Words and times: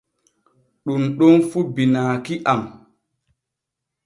Ɗun 0.83 1.03
ɗon 1.17 1.35
fu 1.49 1.59
binaaki 1.75 2.33
am. 2.51 2.61